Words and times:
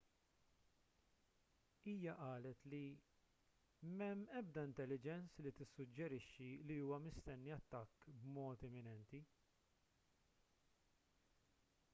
hija 1.83 2.13
qalet 2.21 2.61
li 2.71 2.79
m'hemm 3.95 4.23
ebda 4.41 4.63
intelligence 4.69 5.45
li 5.47 5.53
tissuġġerixxi 5.61 6.49
li 6.71 6.79
huwa 6.87 6.99
mistenni 7.05 7.55
attakk 7.59 8.09
b'mod 8.25 8.67
imminenti 8.71 9.25